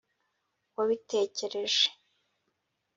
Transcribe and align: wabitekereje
wabitekereje 0.75 1.85